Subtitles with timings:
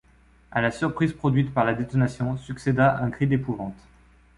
[0.49, 3.77] À la surprise produite par la détonation, succéda un cri d’épouvante.